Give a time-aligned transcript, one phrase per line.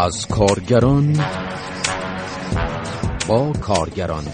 [0.00, 1.12] از کارگران
[3.28, 4.24] با کارگران.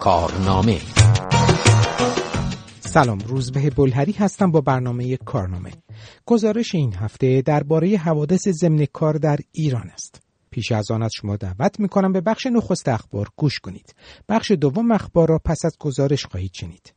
[0.00, 0.80] کارنامه.
[2.80, 5.70] سلام روزبه بلهری هستم با برنامه کارنامه.
[6.26, 10.22] گزارش این هفته درباره حوادث ضمن کار در ایران است.
[10.50, 13.94] پیش از آن از شما دعوت می کنم به بخش نخست اخبار گوش کنید.
[14.28, 16.94] بخش دوم اخبار را پس از گزارش خواهید شنید.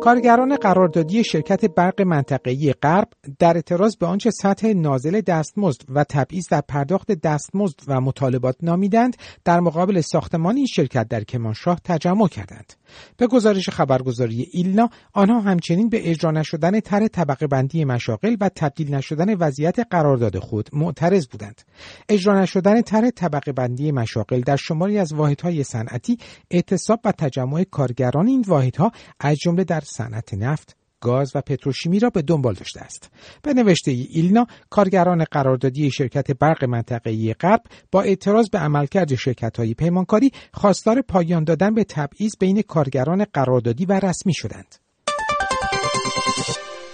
[0.00, 3.08] کارگران قراردادی شرکت برق منطقه‌ای غرب
[3.38, 9.16] در اعتراض به آنچه سطح نازل دستمزد و تبعیض در پرداخت دستمزد و مطالبات نامیدند
[9.44, 12.79] در مقابل ساختمان این شرکت در کرمانشاه تجمع کردند.
[13.16, 18.94] به گزارش خبرگزاری ایلنا آنها همچنین به اجرا نشدن طرح طبقه بندی مشاغل و تبدیل
[18.94, 21.62] نشدن وضعیت قرارداد خود معترض بودند.
[22.08, 26.18] اجرا نشدن طرح طبقه بندی مشاغل در شماری از واحدهای صنعتی
[26.50, 32.10] اعتصاب و تجمع کارگران این واحدها از جمله در صنعت نفت گاز و پتروشیمی را
[32.10, 33.10] به دنبال داشته است.
[33.42, 37.62] به نوشته ایلنا کارگران قراردادی شرکت برق منطقه‌ای غرب
[37.92, 43.92] با اعتراض به عملکرد شرکت‌های پیمانکاری خواستار پایان دادن به تبعیض بین کارگران قراردادی و
[43.92, 44.79] رسمی شدند.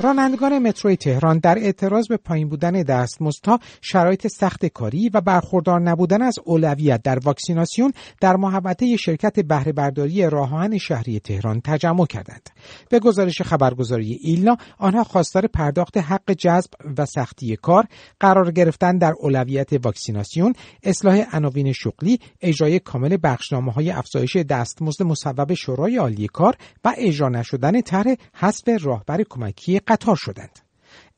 [0.07, 6.23] رانندگان متروی تهران در اعتراض به پایین بودن دستمزدها شرایط سخت کاری و برخوردار نبودن
[6.23, 12.51] از اولویت در واکسیناسیون در محوطه شرکت بهره برداری راهان شهری تهران تجمع کردند.
[12.91, 17.84] به گزارش خبرگزاری ایلنا آنها خواستار پرداخت حق جذب و سختی کار
[18.21, 25.55] قرار گرفتن در اولویت واکسیناسیون اصلاح عناوین شغلی اجرای کامل بخشنامه های افزایش دستمزد مصوب
[25.55, 30.58] شورای عالی کار و اجرا نشدن طرح حذف راهبر کمکی قطار شدند.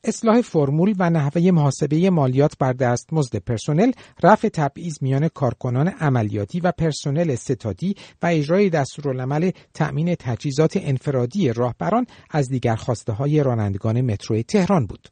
[0.03, 3.91] اصلاح فرمول و نحوه محاسبه مالیات بر دستمزد پرسنل،
[4.23, 12.05] رفع تبعیض میان کارکنان عملیاتی و پرسنل ستادی و اجرای دستورالعمل تأمین تجهیزات انفرادی راهبران
[12.29, 15.09] از دیگر خواسته های رانندگان مترو تهران بود.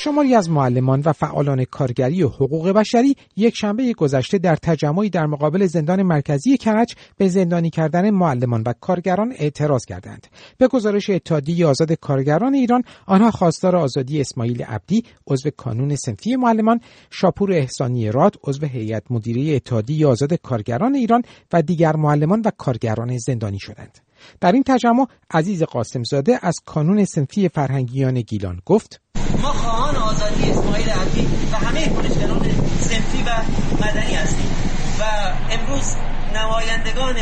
[0.00, 5.26] شماری از معلمان و فعالان کارگری و حقوق بشری یک شنبه گذشته در تجمعی در
[5.26, 10.26] مقابل زندان مرکزی کرج به زندانی کردن معلمان و کارگران اعتراض کردند.
[10.58, 16.80] به گزارش اتحادیه آزاد کارگران ایران آنها خواستار آزادی اسماعیل عبدی عضو کانون سنفی معلمان،
[17.10, 21.22] شاپور احسانی راد عضو هیئت مدیره اتحادیه آزاد کارگران ایران
[21.52, 24.07] و دیگر معلمان و کارگران زندانی شدند.
[24.40, 29.00] در این تجمع عزیز قاسمزاده از کانون سنفی فرهنگیان گیلان گفت
[29.42, 32.42] ما خواهان آزادی اسماعیل عبدی و همه کنشگران
[32.80, 33.30] سنفی و
[33.84, 34.50] مدنی هستیم
[35.00, 35.02] و
[35.50, 35.94] امروز
[36.34, 37.16] نمایندگان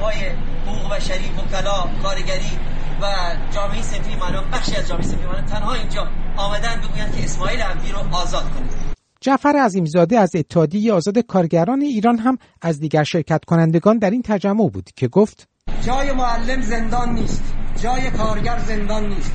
[0.00, 0.28] های
[0.66, 2.58] حقوق بشری وکلا کارگری
[3.02, 3.06] و
[3.54, 7.92] جامعه سنفی معلوم بخشی از جامعه سنفی معلوم تنها اینجا آمدن بگویند که اسماعیل عبدی
[7.92, 8.88] رو آزاد کنید.
[9.20, 14.70] جعفر عظیمزاده از اتحادیه آزاد کارگران ایران هم از دیگر شرکت کنندگان در این تجمع
[14.70, 15.48] بود که گفت
[15.86, 17.42] جای معلم زندان نیست
[17.82, 19.32] جای کارگر زندان نیست.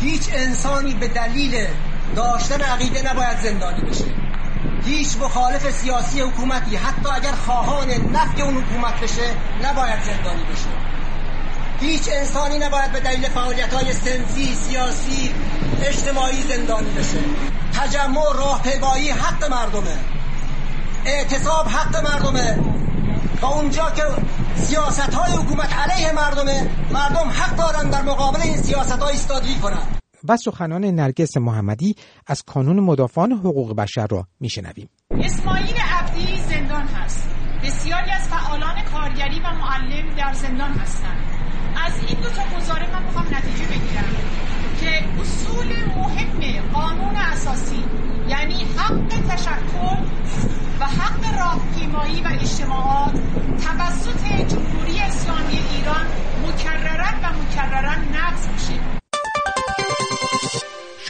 [0.00, 1.66] هیچ انسانی به دلیل
[2.16, 4.04] داشتن عقیده نباید زندانی بشه.
[4.84, 9.30] هیچ مخالف سیاسی حکومتی حتی اگر خواهان نفی اون حکومت بشه
[9.64, 10.68] نباید زندانی بشه.
[11.80, 15.34] هیچ انسانی نباید به دلیل فعالیت های سنفی، سیاسی،
[15.82, 17.18] اجتماعی زندانی بشه.
[17.80, 19.96] تجمع راه پیمایی حق مردمه.
[21.04, 22.58] اعتصاب حق مردمه.
[23.42, 24.02] و اونجا که
[24.56, 26.70] سیاست های حکومت علیه مردمه.
[26.92, 29.82] مردم حق دارن در مقابل این سیاست ها ایستادگی کنن.
[30.28, 31.96] و سخنان نرگس محمدی
[32.26, 34.88] از کانون مدافعان حقوق بشر را میشنویم.
[35.10, 37.28] اسماعیل عبدی زندان هست.
[37.64, 41.16] بسیاری از فعالان کارگری و معلم در زندان هستند.
[41.86, 44.16] از این دو تا گزاره من می‌خوام نتیجه بگیرم
[44.80, 46.32] که اصول مهم
[46.72, 47.16] قانون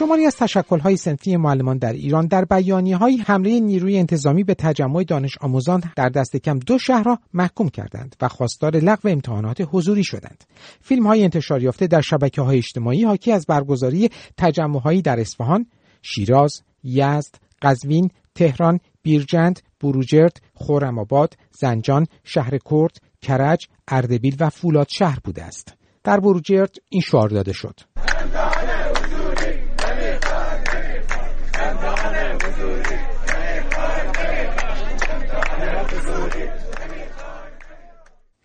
[0.03, 0.35] شماری از
[0.81, 5.83] های سنفی معلمان در ایران در بیانی های حمله نیروی انتظامی به تجمع دانش آموزان
[5.95, 10.43] در دست کم دو شهر را محکوم کردند و خواستار لغو امتحانات حضوری شدند.
[10.81, 15.65] فیلم های انتشار یافته در شبکه های اجتماعی حاکی از برگزاری تجمع هایی در اصفهان،
[16.01, 25.19] شیراز، یزد، قزوین، تهران، بیرجند، بروجرد، خورمآباد، زنجان، شهر کرد، کرج، اردبیل و فولاد شهر
[25.23, 25.73] بوده است.
[26.03, 27.79] در بروجرد این شعار داده شد.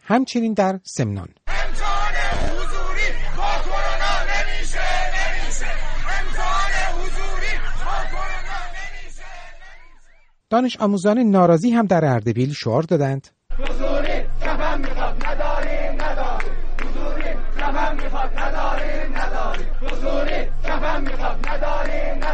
[0.08, 1.28] همچنین در سمنان.
[10.50, 13.28] دانش آموزان ناراضی هم در اردبیل شعار دادند.
[13.58, 15.98] حضوری نداریم
[21.46, 22.27] نداریم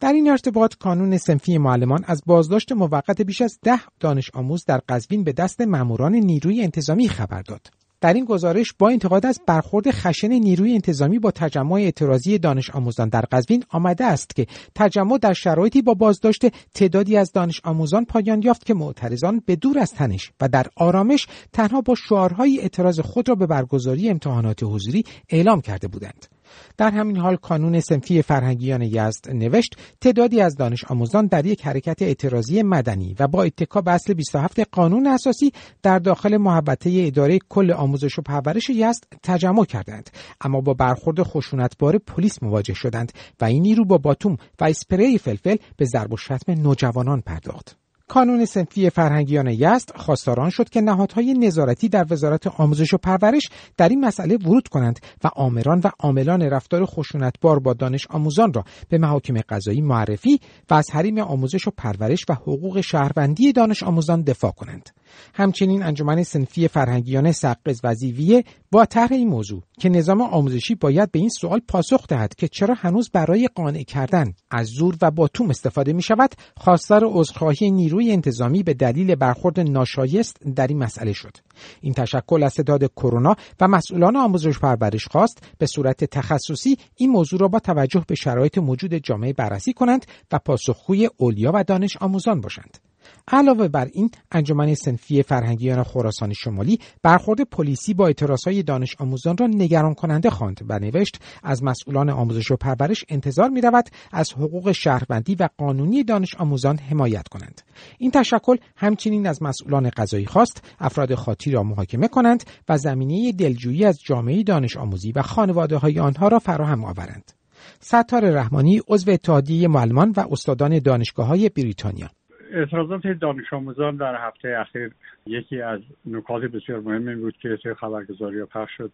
[0.00, 4.80] در این ارتباط کانون سنفی معلمان از بازداشت موقت بیش از ده دانش آموز در
[4.88, 7.70] قزوین به دست ماموران نیروی انتظامی خبر داد.
[8.00, 13.08] در این گزارش با انتقاد از برخورد خشن نیروی انتظامی با تجمع اعتراضی دانش آموزان
[13.08, 18.42] در قزوین آمده است که تجمع در شرایطی با بازداشت تعدادی از دانش آموزان پایان
[18.42, 23.28] یافت که معترضان به دور از تنش و در آرامش تنها با شعارهای اعتراض خود
[23.28, 26.37] را به برگزاری امتحانات حضوری اعلام کرده بودند.
[26.76, 32.02] در همین حال کانون سنفی فرهنگیان یزد نوشت تعدادی از دانش آموزان در یک حرکت
[32.02, 35.52] اعتراضی مدنی و با اتکا به اصل 27 قانون اساسی
[35.82, 40.10] در داخل محبته اداره کل آموزش و پرورش یزد تجمع کردند.
[40.40, 45.56] اما با برخورد خشونتبار پلیس مواجه شدند و این نیرو با باتوم و اسپری فلفل
[45.76, 47.87] به ضرب و شتم نوجوانان پرداخت.
[48.08, 53.88] کانون سنفی فرهنگیان یست خواستاران شد که نهادهای نظارتی در وزارت آموزش و پرورش در
[53.88, 58.98] این مسئله ورود کنند و آمران و عاملان رفتار خشونتبار با دانش آموزان را به
[58.98, 60.40] محاکم قضایی معرفی
[60.70, 64.90] و از حریم آموزش و پرورش و حقوق شهروندی دانش آموزان دفاع کنند.
[65.34, 71.18] همچنین انجمن سنفی فرهنگیان سقز وزیویه با طرح این موضوع که نظام آموزشی باید به
[71.18, 75.92] این سوال پاسخ دهد که چرا هنوز برای قانع کردن از زور و باتوم استفاده
[75.92, 81.36] می شود خواستار عذرخواهی نیروی انتظامی به دلیل برخورد ناشایست در این مسئله شد.
[81.80, 87.40] این تشکل از ستاد کرونا و مسئولان آموزش پرورش خواست به صورت تخصصی این موضوع
[87.40, 92.40] را با توجه به شرایط موجود جامعه بررسی کنند و پاسخگوی اولیا و دانش آموزان
[92.40, 92.87] باشند.
[93.28, 99.46] علاوه بر این انجمن سنفی فرهنگیان خراسان شمالی برخورد پلیسی با اعتراضهای دانش آموزان را
[99.46, 104.72] نگران کننده خواند و نوشت از مسئولان آموزش و پرورش انتظار می رود از حقوق
[104.72, 107.62] شهروندی و قانونی دانش آموزان حمایت کنند.
[107.98, 113.84] این تشکل همچنین از مسئولان قضایی خواست افراد خاطی را محاکمه کنند و زمینه دلجویی
[113.84, 117.32] از جامعه دانش آموزی و خانواده های آنها را فراهم آورند.
[117.80, 122.08] ستار رحمانی عضو اتحادیه معلمان و استادان دانشگاه های بریتانیا.
[122.52, 124.92] اعتراضات دانش آموزان در هفته اخیر
[125.26, 128.92] یکی از نکات بسیار مهم بود که توی خبرگزاری پخش شد.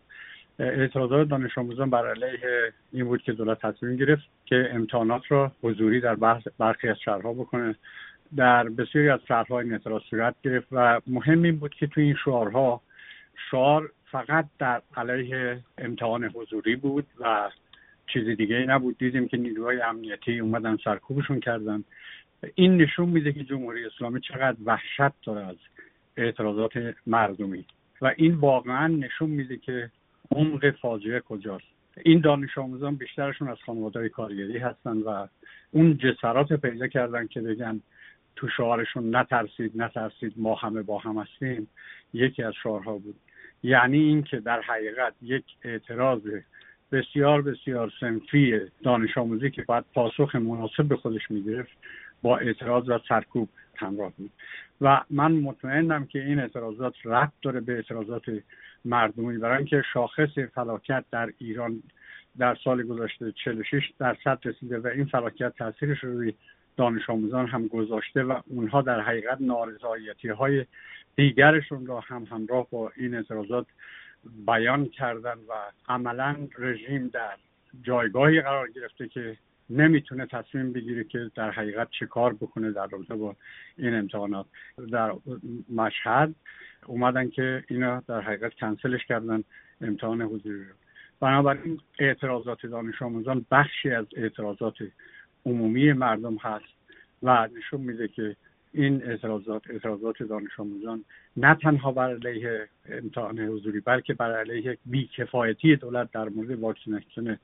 [0.58, 6.00] اعتراضات دانش آموزان بر علیه این بود که دولت تصمیم گرفت که امتحانات را حضوری
[6.00, 6.14] در
[6.58, 7.74] برخی از شهرها بکنه.
[8.36, 12.16] در بسیاری از شهرها این اعتراض صورت گرفت و مهم این بود که توی این
[12.24, 12.80] شعارها
[13.50, 17.50] شعار فقط در علیه امتحان حضوری بود و
[18.06, 18.98] چیز دیگه نبود.
[18.98, 21.84] دیدیم که نیروهای امنیتی اومدن سرکوبشون کردن.
[22.54, 25.56] این نشون میده که جمهوری اسلامی چقدر وحشت داره از
[26.16, 27.64] اعتراضات مردمی.
[28.02, 29.90] و این واقعا نشون میده که
[30.30, 31.64] عمق فاجعه کجاست.
[32.02, 35.26] این دانش آموزان بیشترشون از خانواده کارگری هستن و
[35.70, 37.80] اون جسارات پیدا کردن که بگن
[38.36, 41.68] تو شعارشون نترسید نترسید ما همه با هم هستیم
[42.12, 43.16] یکی از شعارها بود.
[43.62, 46.20] یعنی اینکه در حقیقت یک اعتراض
[46.92, 51.78] بسیار بسیار سنفی دانش آموزی که باید پاسخ مناسب به خودش می‌گرفت
[52.24, 54.30] با اعتراض و سرکوب همراه بود.
[54.80, 58.22] و من مطمئنم که این اعتراضات ربط داره به اعتراضات
[58.84, 59.38] مردمی.
[59.38, 61.82] برای اینکه شاخص فلاکت در ایران
[62.38, 66.32] در سال گذشته 46 درصد رسیده و این فلاکت تاثیرش روی
[66.76, 70.66] دانش آموزان هم گذاشته و اونها در حقیقت نارضایتی های
[71.16, 73.66] دیگرشون را هم همراه با این اعتراضات
[74.46, 75.52] بیان کردن و
[75.88, 77.36] عملا رژیم در
[77.82, 79.36] جایگاهی قرار گرفته که
[79.70, 83.36] نمی‌تونه تصمیم بگیره که در حقیقت چه کار بکنه در رابطه با
[83.78, 84.46] این امتحانات.
[84.92, 85.12] در
[85.74, 86.34] مشهد
[86.86, 89.44] اومدن که اینا در حقیقت کنسلش کردن
[89.80, 90.74] امتحان حضوری رو.
[91.20, 94.74] بنابراین اعتراضات دانش آموزان بخشی از اعتراضات
[95.46, 96.64] عمومی مردم هست
[97.22, 98.36] و نشون میده که
[98.74, 101.04] این اعتراضات اعتراضات دانش آموزان
[101.36, 107.38] نه تنها بر علیه امتحان حضوری بلکه بر علیه بیکفایتی دولت در مورد واکسیناسیون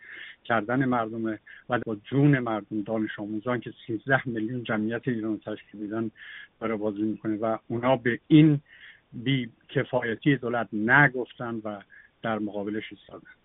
[0.44, 6.10] کردن مردم و با جون مردم دانش آموزان که 13 میلیون جمعیت ایران تشکیل میدن
[6.60, 8.60] برای بازی می‌کنه و اونا به این
[9.12, 11.80] بیکفایتی دولت نگفتن و
[12.22, 13.39] در مقابلش ایستادن.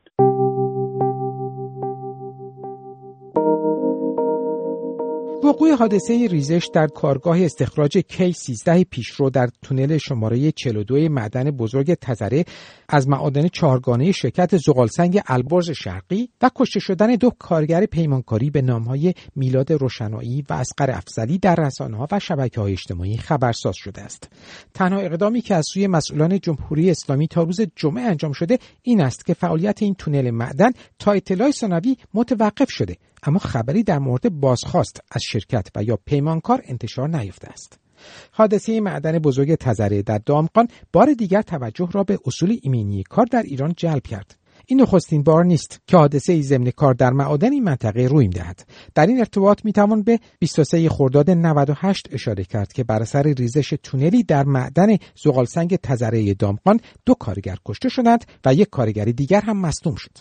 [5.55, 11.93] وقوع حادثه ریزش در کارگاه استخراج کی 13 پیشرو در تونل شماره 42 معدن بزرگ
[11.93, 12.45] تزره
[12.89, 19.13] از معادن چهارگانه شرکت زغالسنگ البرز شرقی و کشته شدن دو کارگر پیمانکاری به نامهای
[19.36, 24.30] میلاد روشنایی و اسقر افزلی در رسانه و شبکه های اجتماعی خبرساز شده است.
[24.74, 29.25] تنها اقدامی که از سوی مسئولان جمهوری اسلامی تا روز جمعه انجام شده این است
[29.25, 35.00] که فعالیت این تونل معدن تا اطلاع ثانوی متوقف شده اما خبری در مورد بازخواست
[35.12, 37.85] از شرکت و یا پیمانکار انتشار نیافته است
[38.31, 43.43] حادثه معدن بزرگ تزره در دامقان بار دیگر توجه را به اصول ایمنی کار در
[43.43, 44.35] ایران جلب کرد.
[44.67, 48.65] این نخستین بار نیست که حادثه ای ضمن کار در معادن این منطقه روی دهد
[48.95, 54.24] در این ارتباط می‌توان به 23 خرداد 98 اشاره کرد که بر اثر ریزش تونلی
[54.24, 59.95] در معدن زغالسنگ تزره دامقان دو کارگر کشته شدند و یک کارگر دیگر هم مصدوم
[59.95, 60.12] شد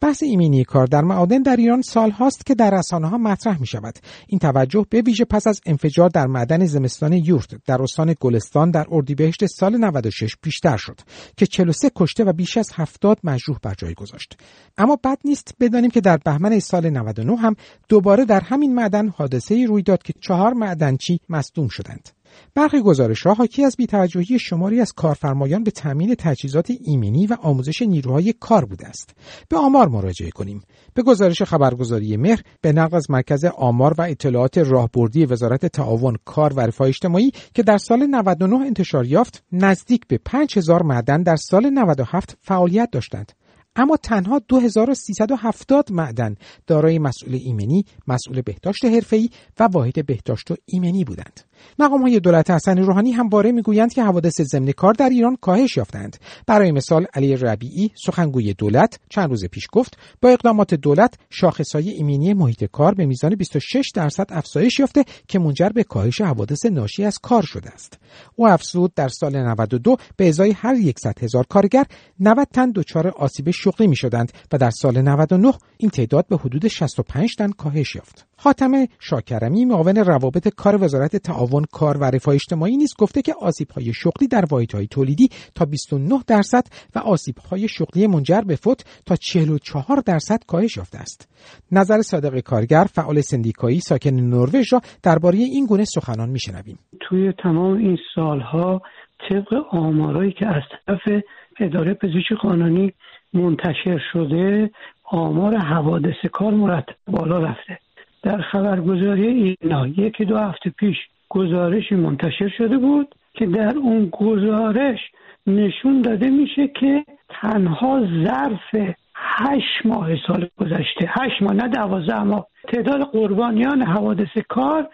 [0.00, 3.66] بحث ایمنی کار در معادن در ایران سال هاست که در رسانه ها مطرح می
[3.66, 8.70] شود این توجه به ویژه پس از انفجار در معدن زمستان یورت در استان گلستان
[8.70, 11.00] در اردیبهشت سال 96 بیشتر شد
[11.36, 14.38] که 43 کشته و بیش از 70 مجروح بر جای گذاشت.
[14.78, 17.56] اما بد نیست بدانیم که در بهمن سال 99 هم
[17.88, 22.19] دوباره در همین معدن حادثه روی داد که چهار معدنچی مصدوم شدند.
[22.54, 27.82] برخی گزارش ها حاکی از بیتوجهی شماری از کارفرمایان به تامین تجهیزات ایمنی و آموزش
[27.82, 29.14] نیروهای کار بوده است.
[29.48, 30.62] به آمار مراجعه کنیم.
[30.94, 36.52] به گزارش خبرگزاری مهر به نقل از مرکز آمار و اطلاعات راهبردی وزارت تعاون کار
[36.52, 41.70] و رفاه اجتماعی که در سال 99 انتشار یافت نزدیک به 5000 معدن در سال
[41.70, 43.32] 97 فعالیت داشتند.
[43.80, 46.34] اما تنها 2370 معدن
[46.66, 51.40] دارای مسئول ایمنی، مسئول بهداشت حرفه‌ای و واحد بهداشت و ایمنی بودند.
[51.78, 55.76] مقام های دولت حسن روحانی هم باره می‌گویند که حوادث ضمن کار در ایران کاهش
[55.76, 56.16] یافتند.
[56.46, 62.34] برای مثال علی ربیعی سخنگوی دولت چند روز پیش گفت با اقدامات دولت شاخصهای ایمنی
[62.34, 67.18] محیط کار به میزان 26 درصد افزایش یافته که منجر به کاهش حوادث ناشی از
[67.18, 67.98] کار شده است.
[68.36, 71.84] او افزود در سال 92 به ازای هر 100 هزار کارگر
[72.20, 76.68] 90 تن دچار آسیب شغلی می شدند و در سال 99 این تعداد به حدود
[76.68, 78.26] 65 تن کاهش یافت.
[78.38, 83.34] حاتم شاکرمی معاون روابط کار وزارت تعاون کار و رفاه اجتماعی نیز گفته که
[83.74, 87.02] های شغلی در واحدهای تولیدی تا 29 درصد و
[87.50, 91.28] های شغلی منجر به فوت تا 44 درصد کاهش یافته است.
[91.72, 96.78] نظر صادق کارگر فعال سندیکایی ساکن نروژ را درباره این گونه سخنان میشنویم.
[97.00, 98.82] توی تمام این سالها
[99.28, 101.22] طبق آمارایی که از طرف
[101.60, 102.92] اداره پزشکی قانونی
[103.34, 104.70] منتشر شده
[105.04, 107.78] آمار حوادث کار مرتب بالا رفته.
[108.22, 110.96] در خبرگزاری اینا یکی دو هفته پیش
[111.28, 114.98] گزارشی منتشر شده بود که در اون گزارش
[115.46, 122.46] نشون داده میشه که تنها ظرف هشت ماه سال گذشته هشت ماه نه دوازده ماه.
[122.68, 124.88] تعداد قربانیان حوادث کار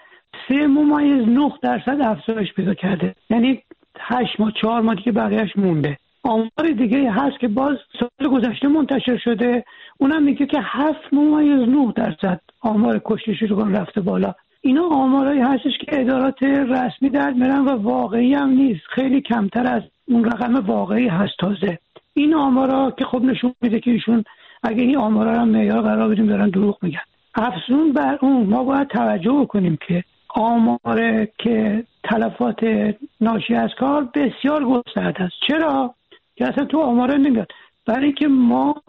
[0.48, 3.14] سه ممیز نه درصد افزایش پیدا کرده.
[3.30, 3.62] یعنی
[3.98, 5.98] هشت ماه چهار ماه دیگه بقیهش مونده.
[6.26, 9.64] آمار دیگه هست که باز سال گذشته منتشر شده.
[9.98, 14.34] اونم میگه که هفت ممیز نه درصد آمار کشته شدگان رفته بالا.
[14.60, 18.82] اینا آمارهایی هستش که ادارات رسمی در میرن و واقعی هم نیست.
[18.88, 21.78] خیلی کمتر از اون رقم واقعی هست تازه.
[22.14, 24.24] این آمارا که خب نشون میده که ایشون
[24.62, 27.00] اگه این آمارا رو معیار قرار بدیم دارن دروغ میگن.
[27.34, 32.60] افزون بر اون ما باید توجه کنیم که آمار که تلفات
[33.20, 35.34] ناشی از کار بسیار گسترده است.
[35.48, 35.94] چرا؟
[36.36, 37.48] که اصلا تو آماره نمیاد.
[37.86, 38.82] برای اینکه ما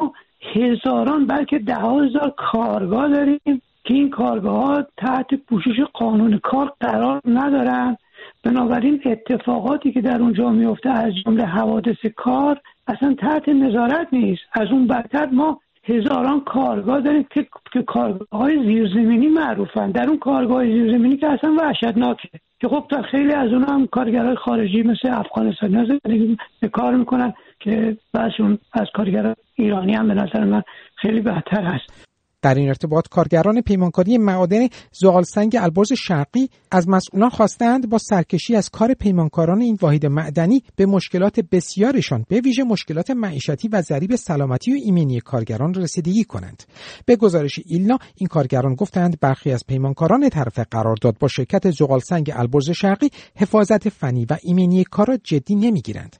[0.55, 7.21] هزاران بلکه ده هزار کارگاه داریم که این کارگاه ها تحت پوشش قانون کار قرار
[7.25, 7.97] ندارن.
[8.43, 14.41] بنابراین اتفاقاتی که در اونجا میفته از جمله حوادث کار اصلا تحت نظارت نیست.
[14.53, 19.91] از اون بدتر ما هزاران کارگاه داریم که, که کارگاه های زیرزمینی معروفن.
[19.91, 22.29] در اون کارگاه زیرزمینی که اصلا وحشتناکه.
[22.59, 27.97] که خب تا خیلی از اون هم کارگرای خارجی مثل افغانستان ها کار می‌کنن که
[28.13, 30.63] بعضشون از کارگران ایرانی هم به نظر من
[30.95, 32.07] خیلی بهتر هست.
[32.41, 38.70] در این ارتباط کارگران پیمانکاری معادن زغالسنگ البرز شرقی از مسئولان خواستند با سرکشی از
[38.70, 44.74] کار پیمانکاران این واحد معدنی به مشکلات بسیارشان به ویژه مشکلات معیشتی و ضریب سلامتی
[44.74, 46.63] و ایمنی کارگران رسیدگی کنند.
[47.06, 52.70] به گزارش ایلنا این کارگران گفتند برخی از پیمانکاران طرف قرارداد با شرکت زغالسنگ البرز
[52.70, 56.15] شرقی حفاظت فنی و ایمنی کار را جدی نمی‌گیرند.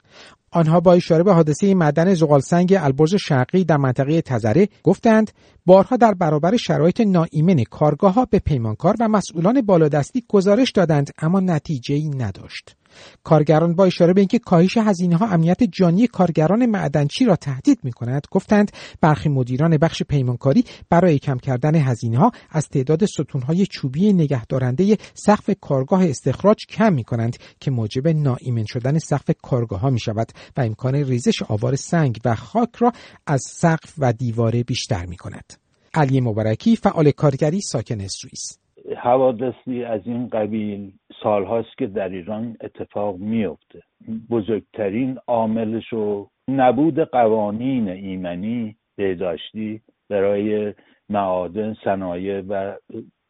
[0.50, 5.30] آنها با اشاره به حادثه معدن زغالسنگ البرز شرقی در منطقه تزره گفتند
[5.66, 11.40] بارها در برابر شرایط ناایمن کارگاه ها به پیمانکار و مسئولان بالادستی گزارش دادند اما
[11.40, 12.77] نتیجه ای نداشت.
[13.24, 17.92] کارگران با اشاره به اینکه کاهش هزینه ها امنیت جانی کارگران معدنچی را تهدید می
[17.92, 23.66] کند گفتند برخی مدیران بخش پیمانکاری برای کم کردن هزینه ها از تعداد ستون های
[23.66, 29.90] چوبی نگهدارنده سقف کارگاه استخراج کم می کنند که موجب ناایمن شدن سقف کارگاه ها
[29.90, 32.92] می شود و امکان ریزش آوار سنگ و خاک را
[33.26, 35.52] از سقف و دیواره بیشتر می کند.
[35.94, 38.58] علی مبارکی فعال کارگری ساکن سوئیس
[38.96, 40.92] حوادثی از این قبیل
[41.22, 43.82] سالهاست که در ایران اتفاق میفته
[44.30, 50.74] بزرگترین عاملش و نبود قوانین ایمنی بهداشتی برای
[51.08, 52.74] معادن صنایع و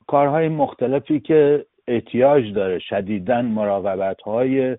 [0.07, 4.77] کارهای مختلفی که احتیاج داره شدیدن مراقبت های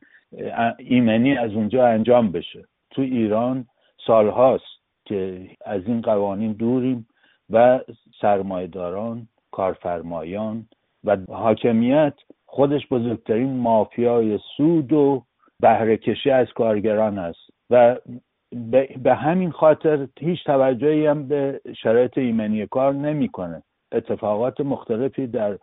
[0.80, 2.64] ایمنی از اونجا انجام بشه.
[2.92, 3.66] تو ایران
[4.08, 7.08] سالهاست که از این قوانین دوریم
[7.50, 7.80] و
[8.22, 10.66] سرمایداران کارفرمایان
[11.04, 12.14] و حاکمیت
[12.46, 15.24] خودش بزرگترین مافیای سود و
[15.60, 16.00] بهره
[16.34, 17.96] از کارگران است و
[19.04, 23.64] به همین خاطر هیچ توجهی هم به شرایط ایمنی کار نمی‌کنه.
[23.92, 25.58] اتفاقات مختلفی در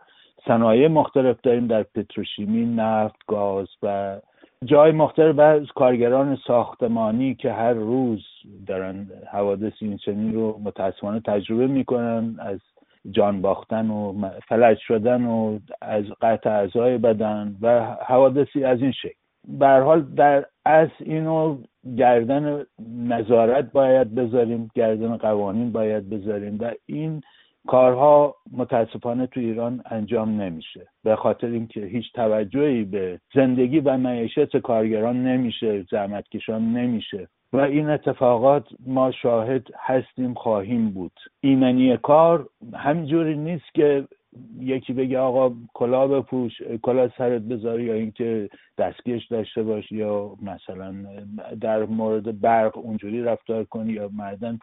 [0.47, 4.17] صنایع مختلف داریم در پتروشیمی نفت گاز و
[4.65, 8.25] جای مختلف و کارگران ساختمانی که هر روز
[8.67, 12.59] دارن حوادث این چنین رو متاسفانه تجربه می‌کنن از
[13.11, 19.19] جان باختن و فلج شدن و از قطع اعضای بدن و حوادثی از این شکل.
[19.47, 21.57] به حال در از اینو
[21.97, 22.65] گردن
[23.07, 27.21] نظارت باید بذاریم گردن قوانین باید بذاریم و این
[27.67, 30.87] کارها متاسفانه تو ایران انجام نمیشه.
[31.03, 37.27] به خاطر اینکه هیچ توجهی به زندگی و معیشت کارگران نمیشه زحمتکشان نمیشه.
[37.53, 41.19] و این اتفاقات ما شاهد هستیم خواهیم بود.
[41.41, 44.07] ایمنی کار همجوری نیست که
[44.59, 50.95] یکی بگه آقا کلا بپوش کلا سرت بذاری یا اینکه دستکش داشته باشی یا مثلا
[51.61, 54.59] در مورد برق اونجوری رفتار کنی یا مردن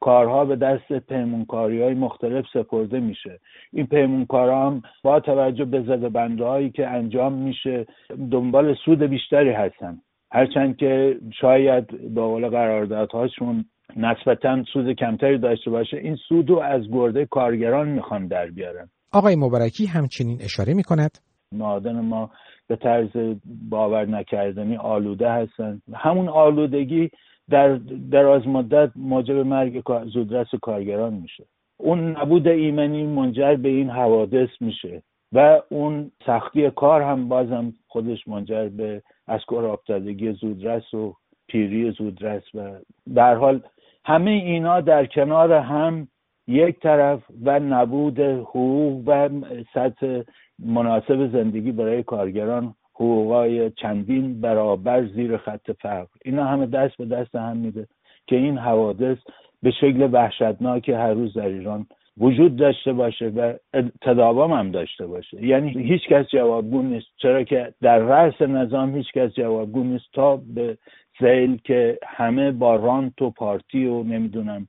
[0.00, 3.40] کارها به دست پیمونکاری های مختلف سپرده میشه.
[3.72, 7.86] این پیمونکارا هم با توجه به زده بنده هایی که انجام میشه
[8.30, 10.00] دنبال سود بیشتری هستن.
[10.32, 13.64] هرچند که شاید به قول قراردادهاشون
[13.96, 18.88] نسبتا سود کمتری داشته باشه این سود رو از گرده کارگران می‌خوان در بیارن.
[19.12, 21.10] آقای مبارکی همچنین اشاره می‌کند.
[21.52, 22.30] معادن ما
[22.68, 23.36] به طرز
[23.70, 25.82] باور نکردنی آلوده هستن.
[25.94, 27.10] همون آلودگی
[27.50, 27.78] در
[28.10, 29.82] دراز مدت موجب مرگ
[30.12, 31.44] زودرس کارگران میشه.
[31.76, 38.28] اون نبود ایمنی منجر به این حوادث میشه و اون سختی کار هم بازم خودش
[38.28, 41.14] منجر به از کار افتادگی زودرس و
[41.48, 42.70] پیری زودرس و
[43.14, 43.60] در حال
[44.04, 46.08] همه اینا در کنار هم
[46.46, 49.28] یک طرف و نبود حقوق و
[49.74, 50.22] سطح
[50.58, 56.06] مناسب زندگی برای کارگران حقوقای چندین برابر زیر خط فقر.
[56.24, 57.86] اینا همه دست به دست هم میده
[58.26, 59.18] که این حوادث
[59.62, 61.86] به شکل وحشتناک هر روز در ایران
[62.20, 63.54] وجود داشته باشه و
[64.02, 65.44] تداوم هم داشته باشه.
[65.44, 67.06] یعنی هیچ کس جوابگو نیست.
[67.16, 70.78] چرا که در رأس نظام هیچ کس جوابگو نیست تا به
[71.20, 74.66] زیل که همه با رانت و پارتی و نمی‌دونم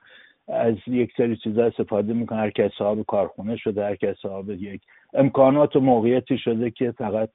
[0.48, 4.82] از یک سری چیزا استفاده می‌کنه هر کس صاحب کارخونه شده هر کس صاحب یک
[5.14, 7.30] امکانات و موقعیتی شده که فقط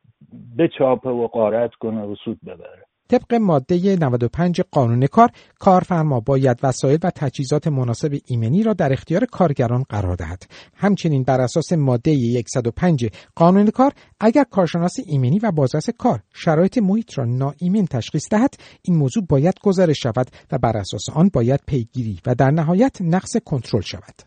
[0.57, 2.85] به چاپه و قارت کنه و سود ببره.
[3.09, 9.25] طبق ماده 95 قانون کار کارفرما باید وسایل و تجهیزات مناسب ایمنی را در اختیار
[9.25, 10.43] کارگران قرار دهد.
[10.75, 17.19] همچنین بر اساس ماده 105 قانون کار اگر کارشناس ایمنی و بازرس کار شرایط محیط
[17.19, 22.21] را ناایمن تشخیص دهد این موضوع باید گزارش شود و بر اساس آن باید پیگیری
[22.27, 24.23] و در نهایت نقص کنترل شود.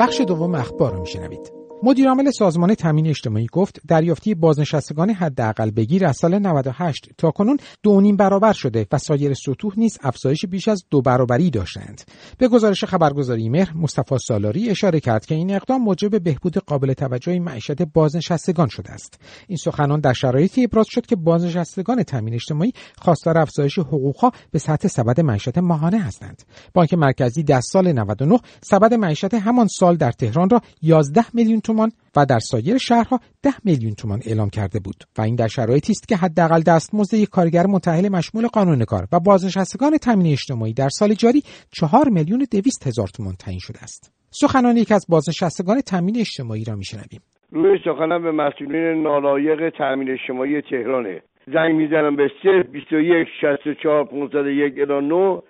[0.00, 1.53] بخش دوم اخبار را میشنوید.
[1.86, 8.00] مدیرعامل سازمان تامین اجتماعی گفت دریافتی بازنشستگان حداقل بگیر از سال 98 تا کنون دو
[8.00, 12.02] نیم برابر شده و سایر سطوح نیز افزایش بیش از دو برابری داشتند.
[12.38, 17.38] به گزارش خبرگزاری مهر مصطفی سالاری اشاره کرد که این اقدام موجب بهبود قابل توجهی
[17.38, 19.20] معیشت بازنشستگان شده است.
[19.48, 24.88] این سخنان در شرایطی ابراز شد که بازنشستگان تامین اجتماعی خواستار افزایش حقوقها به سطح
[24.88, 26.42] سبد معیشت ماهانه هستند.
[26.74, 31.90] بانک مرکزی در سال 99 سبد معیشت همان سال در تهران را 11 میلیون تومان
[32.16, 36.08] و در سایر شهرها 10 میلیون تومان اعلام کرده بود و این در شرایطی است
[36.08, 41.14] که حداقل دستمزد یک کارگر متأهل مشمول قانون کار و بازنشستگان تامین اجتماعی در سال
[41.14, 44.12] جاری 4 میلیون دویست هزار تومان تعیین شده است.
[44.30, 47.20] سخنان یک از بازنشستگان تامین اجتماعی را میشنویم.
[47.52, 51.22] روی سخنم به مسئولین نالایق تامین اجتماعی تهرانه.
[51.54, 55.42] زنگ می‌زنم به 3 21 64 501 الی 9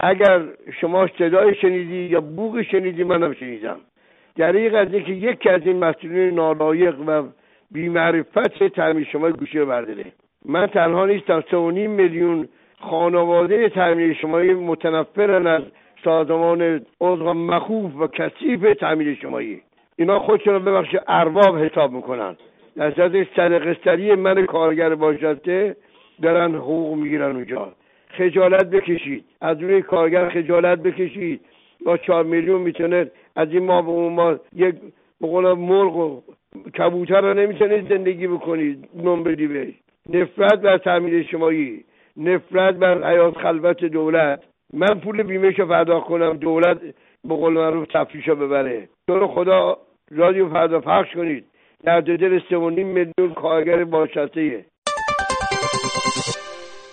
[0.00, 0.46] اگر
[0.80, 3.80] شما صدای شنیدی یا بوق شنیدی منم شنیدم.
[4.38, 7.22] دریق از اینکه یکی از این مسئولین نالایق و
[7.70, 10.04] بیمعرفت تعمیر شما گوشی رو برداره.
[10.44, 12.48] من تنها نیستم سه و نیم میلیون
[12.80, 15.62] خانواده تعمیر شمایی متنفرن از
[16.04, 19.62] سازمان عضو مخوف و کثیف تعمیر شمایی
[19.96, 22.36] اینا خودشون رو ببخش ارباب حساب می‌کنن.
[22.76, 25.76] در صورت صدقستری من کارگر باشده
[26.22, 27.72] دارن حقوق می‌گیرن اونجا.
[28.08, 29.24] خجالت بکشید.
[29.40, 31.40] از روی کارگر خجالت بکشید.
[31.84, 34.74] با چهار میلیون می‌تونه از این ما به اون ما یک
[35.20, 36.20] بقول مرغ و
[36.78, 39.74] کبوتر رو نمی‌تونید زندگی بکنید نم بدی بهش.
[40.08, 41.84] نفرت بر تعمیر اجتماعی
[42.16, 44.42] نفرت بر حیات خلوت دولت.
[44.72, 46.80] من پول بیمه رو پرداخت کنم دولت
[47.28, 48.88] به قول معروف تفریشا ببره.
[49.06, 49.78] تو خدا
[50.10, 51.44] رادیو فردا پخش کنید.
[51.84, 54.64] در دل سه میلیون کارگر باشته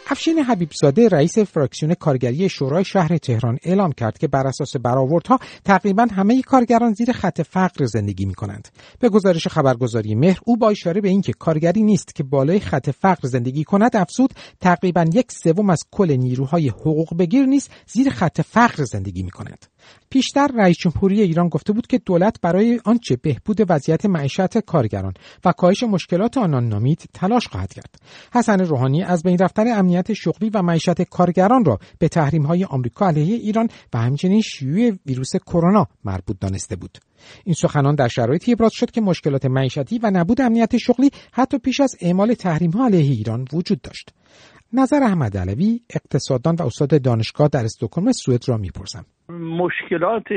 [0.08, 6.08] افشین حبیبزاده رئیس فراکسیون کارگری شورای شهر تهران اعلام کرد که بر اساس برآوردها تقریبا
[6.12, 8.68] همه کارگران زیر خط فقر زندگی می کنند.
[9.00, 13.28] به گزارش خبرگزاری مهر او با اشاره به اینکه کارگری نیست که بالای خط فقر
[13.28, 18.84] زندگی کند افزود تقریبا یک سوم از کل نیروهای حقوق بگیر نیست زیر خط فقر
[18.84, 19.65] زندگی می کند.
[20.10, 25.13] پیشتر رئیس جمهوری ایران گفته بود که دولت برای آنچه بهبود وضعیت معیشت کارگران
[25.45, 27.95] و کاهش مشکلات آنان نامید تلاش خواهد کرد.
[28.34, 32.10] حسن روحانی از بین رفتن امنیت شغلی و معیشت کارگران را به
[32.48, 36.98] های آمریکا علیه ایران و همچنین شیوع ویروس کرونا مربوط دانسته بود.
[37.43, 41.80] این سخنان در شرایطی ابراز شد که مشکلات معیشتی و نبود امنیت شغلی حتی پیش
[41.80, 42.36] از اعمال
[42.74, 44.10] ها علیه ایران وجود داشت.
[44.74, 50.28] نظر احمد علوی اقتصاددان و استاد دانشگاه در استکهلم سوئد را می‌پرسم مشکلات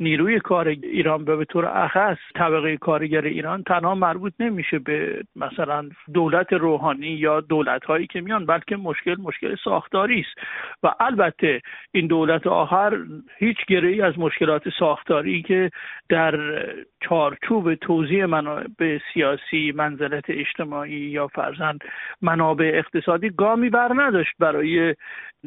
[0.00, 6.52] نیروی کار ایران به طور اخص طبقه کارگر ایران تنها مربوط نمیشه به مثلا دولت
[6.52, 10.46] روحانی یا دولت هایی که میان بلکه مشکل مشکل ساختاری است.
[10.82, 11.60] و البته
[11.92, 12.98] این دولت آخر
[13.38, 15.70] هیچ گره از مشکلات ساختاری که
[16.08, 16.64] در
[17.00, 21.80] چارچوب توزیع منابع سیاسی منزلت اجتماعی یا فرزند
[22.22, 24.94] منابع اقتصادی گامی بر نداشت برای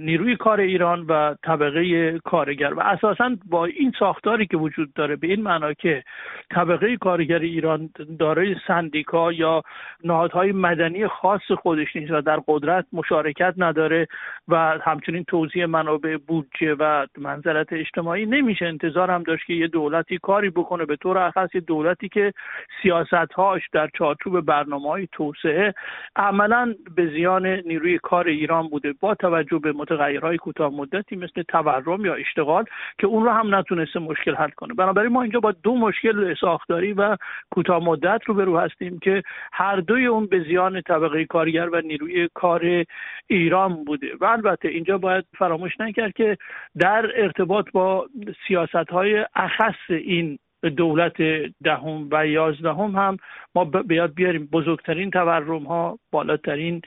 [0.05, 5.27] نیروی کار ایران و طبقه کارگر و اساسا با این ساختاری که وجود داره به
[5.27, 6.03] این معنا که
[6.51, 9.63] طبقه کارگر ایران دارای سندیکا یا
[10.03, 14.07] نهادهای مدنی خاص خودش نیست و در قدرت مشارکت نداره
[14.47, 18.65] و همچنین توزیع منابع بودجه و منزلت اجتماعی نمیشه.
[18.65, 20.85] انتظار هم داشت که یه دولتی کاری بکنه.
[20.85, 22.33] به طور اخص یه دولتی که
[22.81, 25.73] سیاستهاش در چارچوب برنامه های توسعه
[26.15, 28.93] عملا به زیان نیروی کار ایران بوده.
[28.99, 32.65] با توجه به متغیرهای کوتاه مدتی مثل تورم یا اشتغال
[32.97, 34.73] که اون رو هم نتونسته مشکل حل کنه.
[34.73, 37.17] بنابراین ما اینجا با دو مشکل ساختاری و
[37.52, 39.23] کوتاه مدت رو به رو هستیم که
[39.54, 42.86] هر دوی اون به زیان طبقه کارگر و نیروی کار
[43.28, 44.08] ایران بوده.
[44.21, 46.38] و البته اینجا باید فراموش نکرد که
[46.78, 48.08] در ارتباط با
[48.47, 51.21] سیاست های اخص این دولت
[51.63, 53.17] دهم و یازدهم هم
[53.55, 56.81] ما بیاد بیاریم بزرگترین تورم ها بالاترین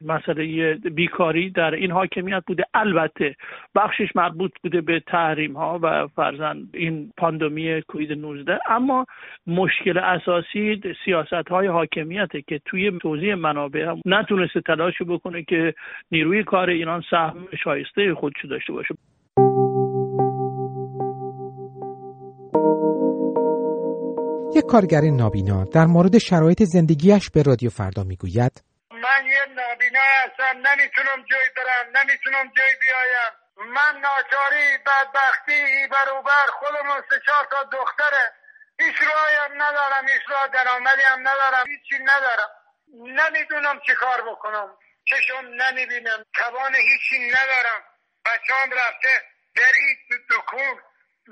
[0.00, 2.64] مسئله بیکاری در این حاکمیت بوده.
[2.74, 3.36] البته
[3.74, 9.06] بخشش مربوط بوده به تحریم ها و فرزن این پاندمی کوید 19 اما
[9.46, 15.74] مشکل اساسی سیاست های حاکمیت که توی توضیح منابع هم نتونسته تلاش بکنه که
[16.12, 18.94] نیروی کار ایران سهم شایسته خودشو داشته باشه.
[24.58, 28.54] یک کارگر نابینا در مورد شرایط زندگیش به رادیو فردا می‌گوید.
[29.04, 33.32] من یه نابینا هستم نمی‌تونم جای برم نمی‌تونم جای بیایم.
[33.76, 35.60] من ناچاری بدبختی
[35.92, 38.24] بروبر خودمون سه چهار تا دختره.
[38.80, 42.50] هیچ رایم ندارم هیچ راه درآمدی هم ندارم هیچی ندارم.
[43.20, 44.68] نمی‌دونم چی کار بکنم.
[45.08, 47.80] چشم نمی‌بینم توان هیچی ندارم.
[48.26, 49.12] بچهام رفته
[49.56, 49.96] در این
[50.30, 50.74] دکون.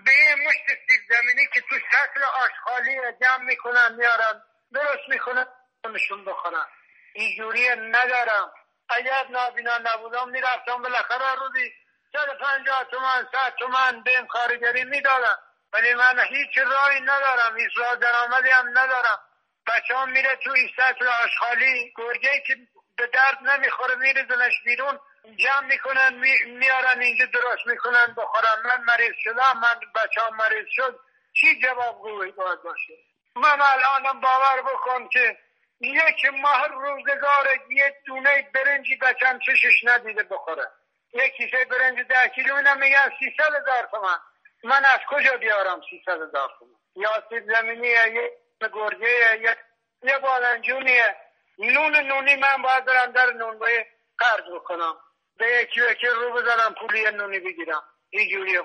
[0.04, 4.42] به یه مشت سیب زمینی که تو سطل آشخالی جمع می‌کنن میارن
[4.74, 5.46] درست می‌کنن
[5.94, 6.66] نشون بخورن.
[7.12, 8.52] اینجوری ندارم.
[8.88, 11.72] اگر نابینا نبودم می‌رفتم بالاخره روزی
[12.12, 15.36] صد پنجاه تومن صد تومن بهم کارگری می‌دادن.
[15.72, 19.18] ولی من هیچ راهی ندارم هیچ راه درآمدی هم ندارم.
[19.66, 22.56] بچه هم میره تو این سطل آشخالی گرگه که
[22.96, 24.98] به درد نمی‌خوره میریزنش بیرون.
[25.36, 26.14] جمع می‌کنن
[26.46, 28.62] میارن اینجا درست می‌کنن بخورن.
[28.64, 31.00] من مریض شدم من بچه هم مریض شد.
[31.32, 32.94] چی جواب گوی باید باشه؟
[33.36, 35.38] من الانم باور بکن که
[35.80, 40.70] یک ماه روزگار یه دونه برنجی بچم چشش ندیده بخوره.
[41.12, 44.18] یک کیسه برنج ده کیلو اینم میگن هزار تومن.
[44.64, 48.32] من از کجا بیارم سیصد هزار تومن؟ یا سیب زمینیه یه
[48.68, 49.56] گرگه یه
[50.02, 51.16] یه بادنجونیه
[51.58, 53.86] نون نونی من باید برم در نون باید
[54.18, 54.96] قرض بکنم.
[55.38, 58.58] به یکی یکی رو بزنم پولی نونی بگیرم اینجوریه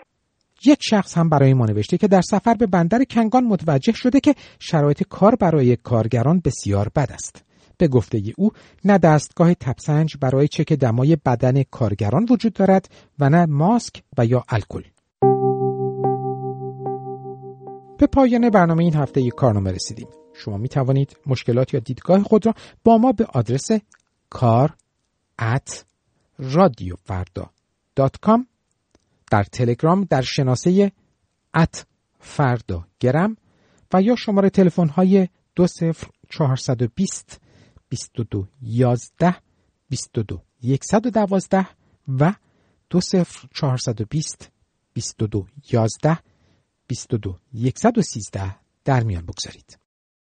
[0.66, 4.36] یک شخص هم برای ما نوشته که در سفر به بندر کنگان متوجه شده که
[4.60, 7.46] شرایط کار برای کارگران بسیار بد است.
[7.78, 8.52] به گفته او
[8.86, 14.44] نه دستگاه تپسنج برای چک دمای بدن کارگران وجود دارد و نه ماسک و یا
[14.50, 14.84] الکل.
[17.98, 20.08] به پایان برنامه این هفته یک کارنامه رسیدیم.
[20.34, 22.54] شما می توانید مشکلات یا دیدگاه خود را
[22.84, 23.68] با ما به آدرس
[24.30, 24.74] کار
[25.42, 25.91] at
[26.42, 28.46] رادیوفردا.com
[29.32, 30.92] در تلگرام در شناسه
[31.54, 31.86] ات
[32.20, 33.38] فردا گرم
[33.94, 37.42] و یا شماره تلفن های دو سفر چهارصد و بیست
[37.90, 39.36] بیست و دو یازده
[39.90, 41.68] بیست و دو یکصد و دوازده
[42.08, 42.34] و
[42.90, 44.52] دو سفر چهارصد و بیست
[44.94, 46.20] بیست و دو یازده
[46.88, 47.40] 22
[47.76, 49.81] 113 در میان بگذارید.